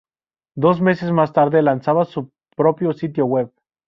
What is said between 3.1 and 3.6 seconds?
web.